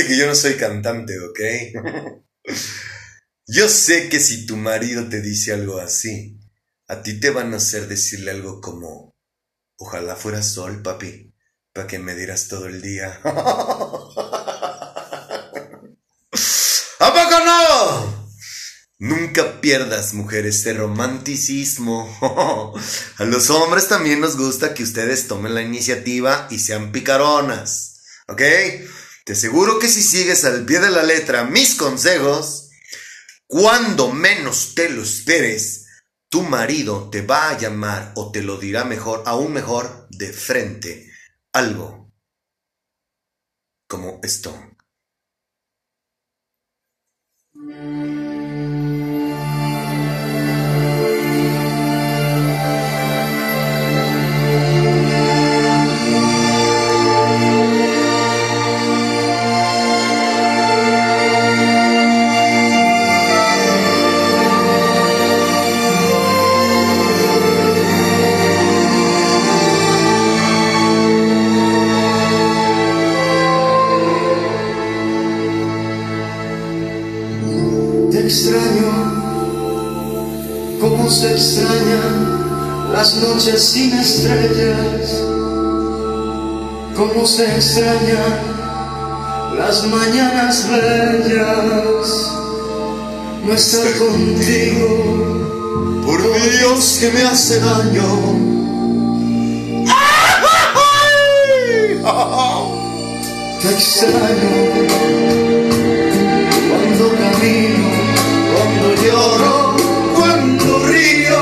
Acuérdense 0.05 0.07
que 0.07 0.17
yo 0.19 0.27
no 0.27 0.35
soy 0.35 0.57
cantante, 0.57 1.19
¿ok? 1.19 1.41
Yo 3.47 3.69
sé 3.69 4.09
que 4.09 4.21
si 4.21 4.47
tu 4.47 4.57
marido 4.57 5.09
te 5.09 5.21
dice 5.21 5.53
algo 5.53 5.79
así, 5.79 6.41
a 6.89 7.03
ti 7.03 7.21
te 7.21 7.31
van 7.31 7.53
a 7.53 7.59
hacer 7.59 7.89
decirle 7.89 8.31
algo 8.31 8.61
como, 8.61 9.15
ojalá 9.77 10.17
fuera 10.17 10.43
sol, 10.43 10.83
papi, 10.83 11.35
para 11.73 11.87
que 11.87 11.99
me 11.99 12.15
dieras 12.15 12.49
todo 12.49 12.67
el 12.67 12.81
día. 12.81 13.21
¿A 13.25 14.13
poco 17.01 17.45
no? 17.45 18.29
Nunca 18.99 19.61
pierdas, 19.61 20.15
mujer, 20.15 20.47
ese 20.47 20.73
romanticismo. 20.73 22.19
A 23.19 23.25
los 23.25 23.51
hombres 23.51 23.89
también 23.89 24.21
nos 24.21 24.39
gusta 24.39 24.73
que 24.73 24.83
ustedes 24.85 25.29
tomen 25.29 25.55
la 25.55 25.63
iniciativa 25.63 26.49
y 26.51 26.59
sean 26.61 26.93
picaronas. 26.93 28.01
¿Ok? 28.29 28.41
Te 29.25 29.33
aseguro 29.33 29.79
que 29.79 29.89
si 29.89 30.03
sigues 30.03 30.45
al 30.45 30.67
pie 30.67 30.81
de 30.81 30.91
la 30.91 31.03
letra 31.03 31.45
mis 31.45 31.75
consejos, 31.77 32.71
cuando 33.47 34.13
menos 34.13 34.75
te 34.75 34.91
lo 34.91 35.03
esperes, 35.03 35.87
tu 36.29 36.43
marido 36.43 37.09
te 37.09 37.23
va 37.23 37.51
a 37.51 37.59
llamar 37.59 38.13
o 38.17 38.31
te 38.31 38.43
lo 38.43 38.59
dirá 38.59 38.85
mejor, 38.85 39.23
aún 39.27 39.53
mejor, 39.53 40.09
de 40.11 40.33
frente, 40.33 41.11
algo 41.53 42.13
como 43.87 44.21
esto. 44.23 44.53
Como 81.05 81.17
se 81.17 81.33
extrañan 81.33 82.91
las 82.91 83.17
noches 83.17 83.63
sin 83.63 83.93
estrellas, 83.93 85.23
como 86.97 87.27
se 87.27 87.45
extrañan 87.45 88.39
las 89.59 89.87
mañanas 89.89 90.67
bellas, 90.67 92.33
no 93.45 93.53
estar 93.53 93.87
contigo, 93.99 94.89
por 96.07 96.23
Dios 96.23 96.97
que 96.99 97.11
me 97.11 97.23
hace 97.25 97.61
daño. 97.61 98.09
Te 103.61 103.69
extraño 103.69 104.53
cuando 106.71 107.11
camino, 107.19 107.91
cuando 108.55 108.87
lloro, 109.03 109.54
río, 111.05 111.41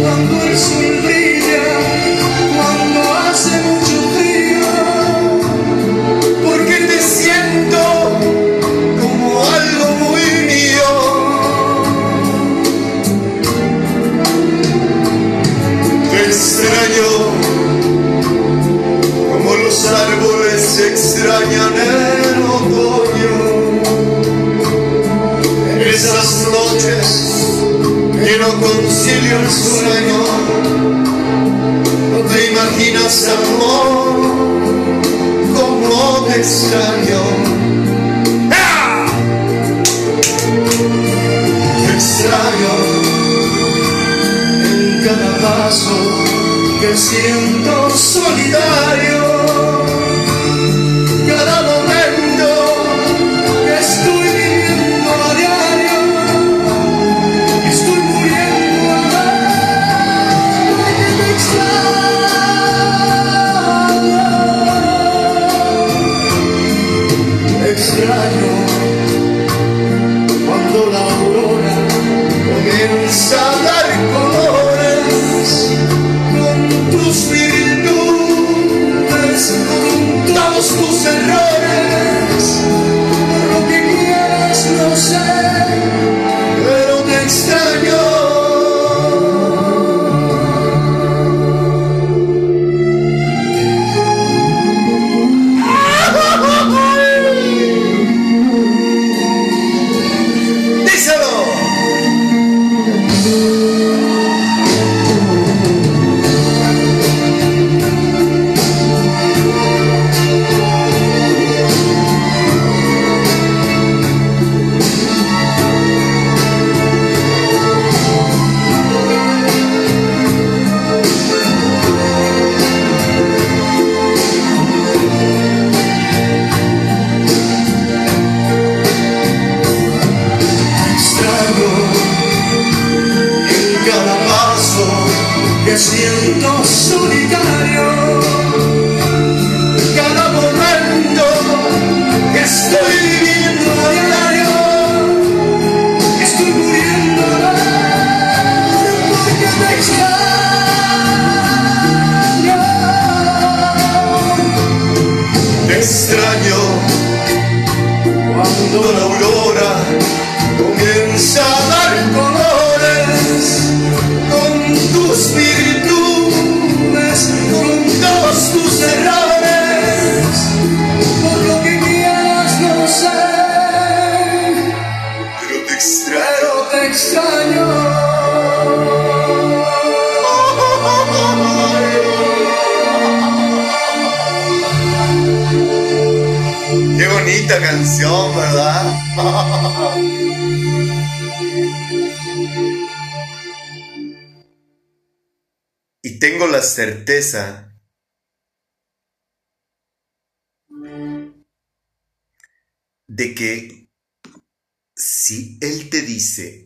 cuando 0.00 0.42
el 0.44 0.56
sol 0.56 1.33
concilio 28.60 29.40
el 29.40 29.50
sueño, 29.50 30.20
no 32.12 32.18
te 32.28 32.38
imaginas 32.50 33.28
amor 33.28 34.14
como 35.54 36.26
te 36.26 36.40
extraño. 36.40 37.22
¡Ah! 38.52 39.06
Extraño 41.94 42.74
en 44.64 45.04
cada 45.04 45.30
paso 45.38 45.96
que 46.80 46.96
siento 46.96 47.73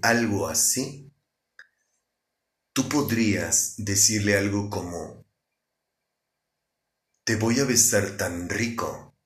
algo 0.08 0.48
así, 0.48 1.12
tú 2.72 2.88
podrías 2.88 3.74
decirle 3.76 4.38
algo 4.38 4.70
como, 4.70 5.26
te 7.24 7.36
voy 7.36 7.60
a 7.60 7.64
besar 7.64 8.16
tan 8.16 8.48
rico 8.48 9.18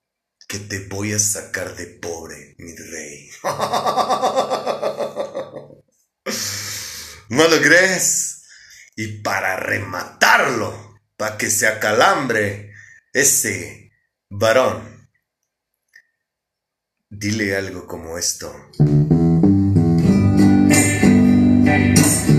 que 0.48 0.58
te 0.58 0.88
voy 0.88 1.12
a 1.12 1.20
sacar 1.20 1.76
de 1.76 1.86
pobre, 1.86 2.56
mi 2.58 2.74
rey. 2.74 3.30
¿No 7.28 7.48
lo 7.48 7.62
crees? 7.62 8.42
Y 8.96 9.22
para 9.22 9.56
rematarlo, 9.56 10.98
para 11.16 11.38
que 11.38 11.48
se 11.48 11.68
acalambre 11.68 12.72
ese 13.12 13.92
varón, 14.28 15.08
dile 17.08 17.56
algo 17.56 17.86
como 17.86 18.18
esto. 18.18 18.52
days 21.72 22.31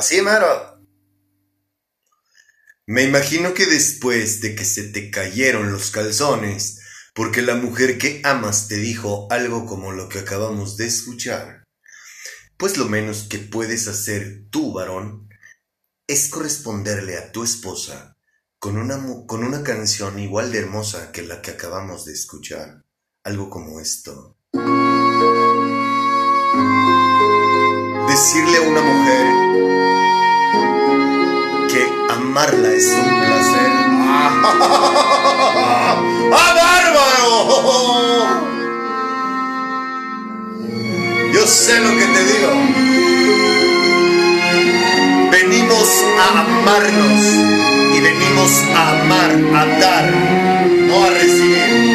Así, 0.00 0.22
mero. 0.22 0.80
Me 2.86 3.02
imagino 3.02 3.52
que 3.52 3.66
después 3.66 4.40
de 4.40 4.54
que 4.54 4.64
se 4.64 4.84
te 4.84 5.10
cayeron 5.10 5.70
los 5.70 5.90
calzones, 5.90 6.80
porque 7.14 7.42
la 7.42 7.54
mujer 7.54 7.98
que 7.98 8.22
amas 8.24 8.66
te 8.66 8.76
dijo 8.76 9.28
algo 9.30 9.66
como 9.66 9.92
lo 9.92 10.08
que 10.08 10.20
acabamos 10.20 10.78
de 10.78 10.86
escuchar, 10.86 11.64
pues 12.56 12.78
lo 12.78 12.86
menos 12.86 13.24
que 13.24 13.40
puedes 13.40 13.88
hacer 13.88 14.44
tú, 14.50 14.72
varón, 14.72 15.28
es 16.06 16.28
corresponderle 16.30 17.18
a 17.18 17.30
tu 17.30 17.44
esposa 17.44 18.16
con 18.58 18.78
una, 18.78 18.98
con 19.26 19.44
una 19.44 19.62
canción 19.62 20.18
igual 20.18 20.50
de 20.50 20.60
hermosa 20.60 21.12
que 21.12 21.20
la 21.24 21.42
que 21.42 21.50
acabamos 21.50 22.06
de 22.06 22.14
escuchar, 22.14 22.80
algo 23.22 23.50
como 23.50 23.80
esto. 23.80 24.38
Decirle 28.08 28.56
a 28.56 28.62
una 28.62 28.80
mujer 28.80 29.79
Amarla 32.30 32.72
es 32.72 32.86
un 32.86 33.02
placer. 33.02 33.70
¡Ah, 36.32 36.54
bárbaro! 36.60 37.32
Yo 41.32 41.44
sé 41.44 41.80
lo 41.80 41.90
que 41.90 42.06
te 42.06 42.24
digo. 42.30 42.50
Venimos 45.32 45.88
a 46.20 46.26
amarnos 46.42 47.20
y 47.96 48.00
venimos 48.00 48.52
a 48.76 49.00
amar, 49.00 49.32
a 49.56 49.66
dar, 49.80 50.06
no 50.86 51.04
a 51.06 51.10
recibir. 51.10 51.89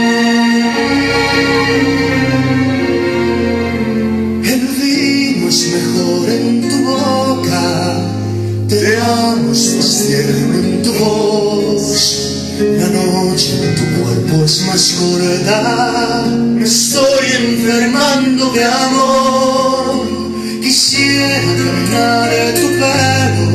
llamas 9.06 9.76
más 9.76 10.10
en 10.10 10.82
tu 10.84 10.91
voz. 10.93 12.22
La 12.60 12.88
noche 12.88 13.49
en 13.64 13.76
tu 13.76 13.86
cuerpo 14.01 14.45
es 14.45 14.62
más 14.68 14.93
corta. 14.99 16.26
Estoy 16.62 17.26
enfermando 17.41 18.51
de 18.51 18.64
amor. 18.64 20.08
Quisiera 20.62 21.39
caminar 21.41 22.32
tu 22.60 22.68
pelo. 22.82 23.49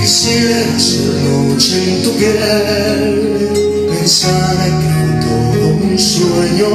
Quisiera 0.00 0.78
ser 0.78 1.14
noche 1.28 1.74
en 1.88 2.02
tu 2.02 2.10
piel. 2.18 3.02
Pensar 3.90 4.56
que 4.80 4.88
fue 4.94 5.10
todo 5.24 5.66
un 5.84 5.98
sueño. 5.98 6.70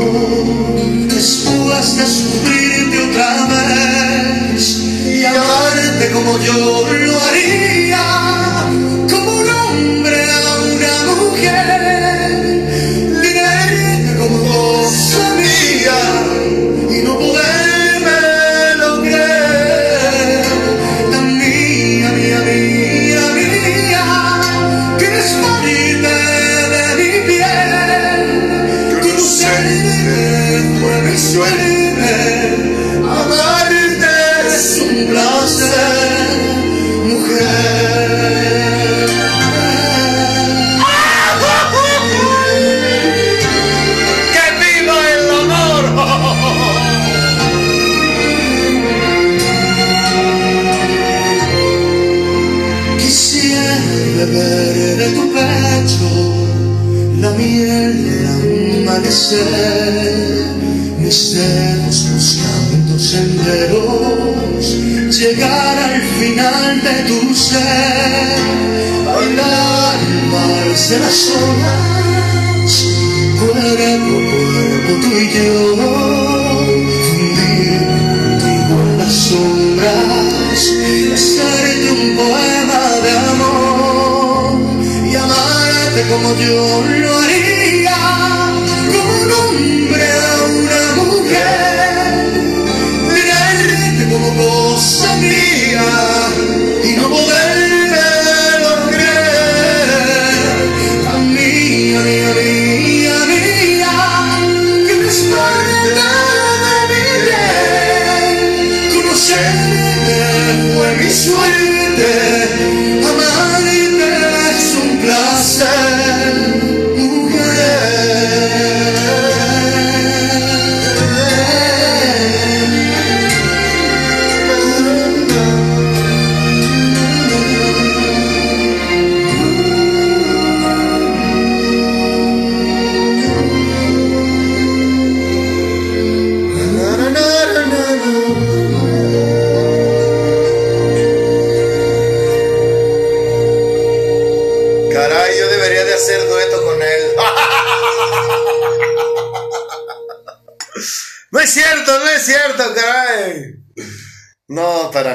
Después 1.14 1.88
de 1.97 2.05
sufrir 2.05 2.61
como 6.12 6.38
yo 6.39 6.53
lo 6.57 7.20
haría. 7.22 8.05
Como 9.09 9.32
un 9.32 9.49
hombre 9.49 10.18
a 10.32 10.62
una 10.62 11.14
mujer. 11.16 12.61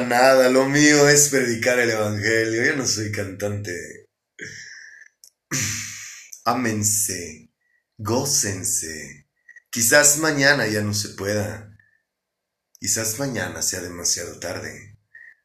Nada. 0.07 0.49
Lo 0.49 0.67
mío 0.67 1.07
es 1.09 1.29
predicar 1.29 1.79
el 1.79 1.91
evangelio. 1.91 2.65
Yo 2.65 2.75
no 2.75 2.87
soy 2.87 3.11
cantante. 3.11 4.07
Ámense, 6.45 7.51
gócense. 7.97 9.27
Quizás 9.69 10.17
mañana 10.17 10.67
ya 10.67 10.81
no 10.81 10.93
se 10.93 11.09
pueda. 11.09 11.77
Quizás 12.79 13.19
mañana 13.19 13.61
sea 13.61 13.81
demasiado 13.81 14.39
tarde. 14.39 14.97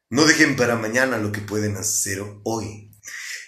No 0.09 0.25
dejen 0.25 0.55
para 0.55 0.75
mañana 0.75 1.17
lo 1.17 1.31
que 1.31 1.41
pueden 1.41 1.75
hacer 1.77 2.21
hoy. 2.43 2.91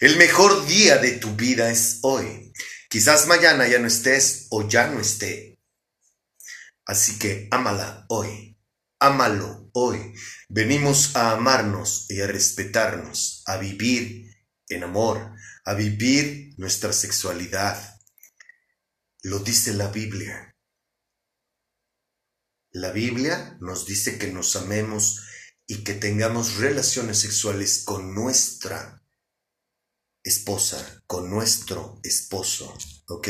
El 0.01 0.17
mejor 0.17 0.65
día 0.67 0.97
de 0.97 1.11
tu 1.11 1.35
vida 1.35 1.71
es 1.71 1.99
hoy. 2.01 2.51
Quizás 2.89 3.27
mañana 3.27 3.67
ya 3.67 3.79
no 3.79 3.87
estés 3.87 4.47
o 4.49 4.67
ya 4.67 4.87
no 4.87 4.99
esté. 4.99 5.59
Así 6.85 7.17
que 7.19 7.47
ámala 7.51 8.05
hoy. 8.09 8.57
Ámalo 8.99 9.64
hoy. 9.75 10.13
Venimos 10.47 11.15
a 11.15 11.31
amarnos 11.31 12.09
y 12.09 12.21
a 12.21 12.27
respetarnos, 12.27 13.43
a 13.45 13.57
vivir 13.57 14.33
en 14.69 14.83
amor, 14.83 15.35
a 15.65 15.73
vivir 15.73 16.53
nuestra 16.57 16.93
sexualidad. 16.93 17.99
Lo 19.21 19.39
dice 19.39 19.73
la 19.73 19.89
Biblia. 19.89 20.55
La 22.71 22.91
Biblia 22.91 23.57
nos 23.59 23.85
dice 23.85 24.17
que 24.17 24.31
nos 24.31 24.55
amemos 24.55 25.23
y 25.67 25.83
que 25.83 25.93
tengamos 25.93 26.55
relaciones 26.55 27.19
sexuales 27.19 27.83
con 27.85 28.13
nuestra 28.13 29.03
esposa, 30.23 31.03
con 31.05 31.29
nuestro 31.29 31.99
esposo, 32.03 32.77
¿ok? 33.07 33.27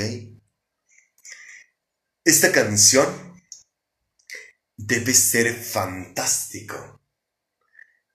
Esta 2.24 2.52
canción 2.52 3.24
debe 4.78 5.13
ser 5.13 5.53
fantástico, 5.53 7.01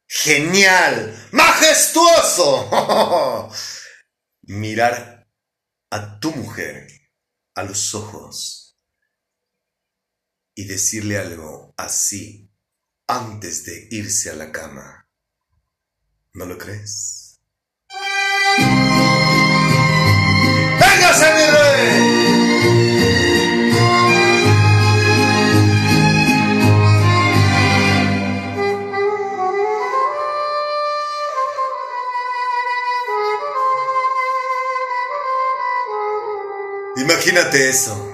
genial, 0.06 1.28
majestuoso. 1.32 2.70
Mirar 4.42 5.28
a 5.90 6.18
tu 6.18 6.32
mujer 6.32 6.88
a 7.54 7.62
los 7.62 7.94
ojos 7.94 8.78
y 10.54 10.64
decirle 10.64 11.18
algo 11.18 11.74
así 11.76 12.50
antes 13.06 13.64
de 13.64 13.88
irse 13.90 14.30
a 14.30 14.34
la 14.34 14.52
cama. 14.52 15.08
¿No 16.32 16.46
lo 16.46 16.58
crees? 16.58 17.40
¡Véngase, 20.78 21.34
mi 21.34 21.46
rey! 21.50 22.49
Imagínate 37.22 37.68
eso. 37.68 38.09